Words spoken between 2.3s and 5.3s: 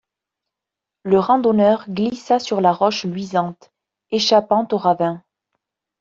sur la roche luisante, échappant au ravin.